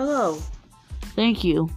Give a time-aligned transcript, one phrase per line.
[0.00, 0.42] Hello.
[1.14, 1.68] Thank you.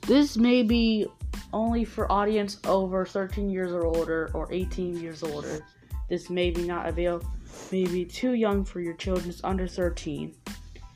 [0.00, 1.06] This may be
[1.52, 5.64] only for audience over 13 years or older or 18 years older.
[6.08, 7.30] This may be not available,
[7.70, 10.34] may be too young for your children under 13.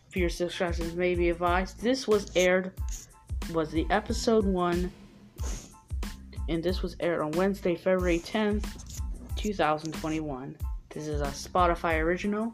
[0.08, 1.80] For your subscriptions may be advised.
[1.80, 2.72] This was aired,
[3.52, 4.90] was the episode 1,
[6.48, 9.00] and this was aired on Wednesday, February 10th,
[9.36, 10.56] 2021.
[10.90, 12.52] This is a Spotify original.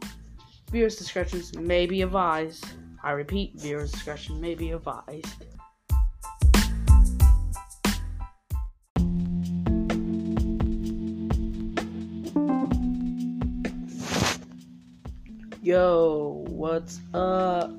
[0.71, 2.67] Viewers' discretions may be advised.
[3.03, 5.45] I repeat, viewers' discretion may be advised.
[15.63, 17.71] Yo, what's up?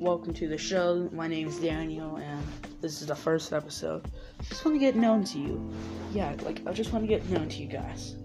[0.00, 1.08] Welcome to the show.
[1.12, 2.44] My name is Daniel, and
[2.80, 4.10] this is the first episode.
[4.48, 5.72] Just want to get known to you.
[6.12, 8.16] Yeah, like I just want to get known to you guys.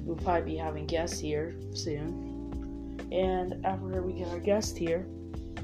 [0.00, 5.06] We'll probably be having guests here soon, and after we get our guest here,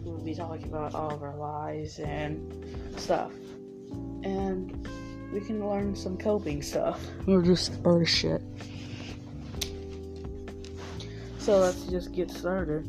[0.04, 2.64] we'll be talking about all of our lives and
[2.96, 3.32] stuff,
[4.22, 4.86] and
[5.32, 8.42] we can learn some coping stuff or just other shit.
[11.38, 12.84] So let's just get started.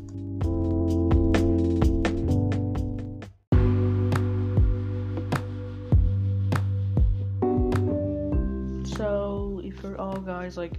[8.96, 10.72] So, if you're all guys like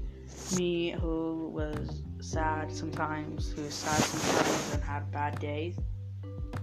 [0.55, 5.77] me who was sad sometimes, who's sad sometimes and had bad days,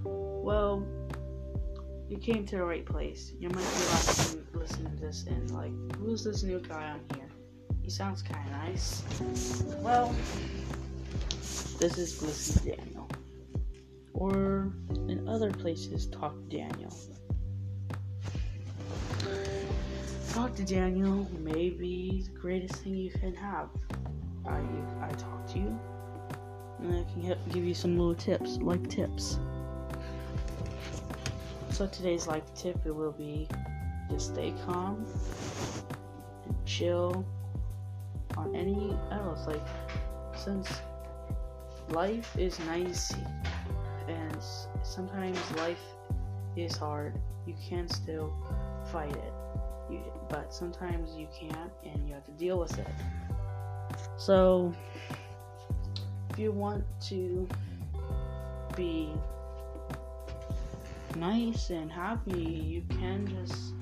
[0.05, 0.87] well,
[2.09, 3.33] you came to the right place.
[3.39, 7.29] You might be listening, listening to this and like, who's this new guy on here?
[7.83, 9.03] He sounds kind of nice.
[9.81, 10.15] Well,
[11.79, 13.09] this is Listen Daniel.
[14.13, 14.73] Or
[15.09, 16.95] in other places, Talk Daniel.
[20.33, 23.69] Talk to Daniel may be the greatest thing you can have.
[24.47, 24.61] I,
[25.01, 25.79] I talk to you,
[26.81, 29.39] and I can help give you some little tips, like tips.
[31.75, 33.49] So today's life tip, it will be
[34.09, 35.05] just stay calm
[36.47, 37.27] and chill
[38.37, 39.45] on any else.
[39.49, 39.67] Like,
[40.37, 40.69] since
[41.89, 43.13] life is nice
[44.07, 44.39] and
[44.85, 45.83] sometimes life
[46.57, 48.33] is hard you can still
[48.93, 49.33] fight it
[49.91, 52.87] you, but sometimes you can't and you have to deal with it
[54.17, 54.73] so
[56.31, 57.49] if you want to
[58.77, 59.13] be
[61.17, 63.75] nice and happy you can just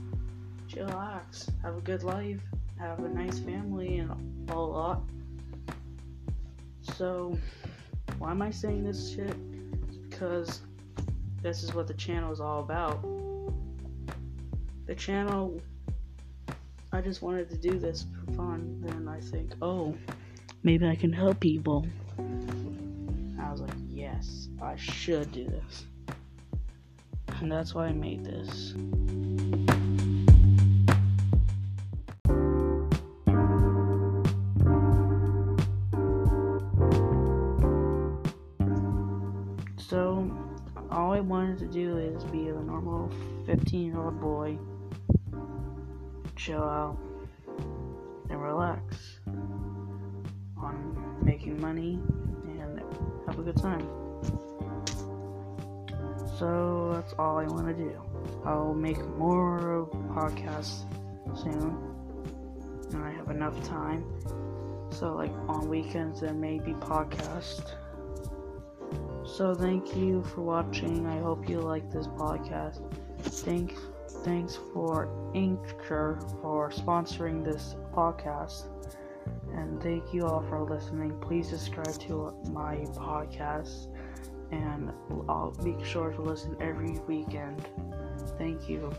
[0.68, 2.40] chillax have a good life
[2.78, 5.02] have a nice family and a lot
[6.82, 7.36] so
[8.18, 9.34] why am I saying this shit?
[10.08, 10.60] Because
[11.42, 13.04] this is what the channel is all about.
[14.86, 15.60] The channel,
[16.92, 18.80] I just wanted to do this for fun.
[18.80, 19.96] Then I think, oh,
[20.62, 21.86] maybe I can help people.
[23.40, 25.86] I was like, yes, I should do this.
[27.42, 28.74] And that's why I made this.
[39.76, 40.30] So,
[40.88, 43.10] all I wanted to do is be a normal
[43.46, 44.56] 15 year old boy,
[46.36, 46.96] chill out,
[48.30, 49.18] and relax
[50.56, 51.98] on making money
[52.44, 52.80] and
[53.26, 53.84] have a good time.
[56.42, 57.92] So, that's all I want to do.
[58.44, 60.82] I'll make more podcasts
[61.40, 61.78] soon,
[62.90, 64.04] and I have enough time.
[64.90, 67.76] So, like on weekends, there may be podcasts.
[69.24, 71.06] So thank you for watching.
[71.06, 72.80] I hope you like this podcast.
[73.20, 73.76] Thank,
[74.24, 78.64] thanks for Anchor for sponsoring this podcast.
[79.54, 81.16] And thank you all for listening.
[81.20, 83.91] Please subscribe to my podcast
[84.52, 84.92] and
[85.28, 87.66] I'll be sure to listen every weekend.
[88.38, 88.90] Thank you.